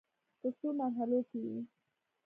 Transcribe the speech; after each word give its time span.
په 0.39 0.47
څو 0.57 0.67
مرحلو 0.79 1.19
کې 1.29 1.37
وې. 1.43 1.57